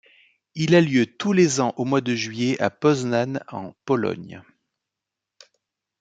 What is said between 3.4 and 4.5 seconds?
en Pologne.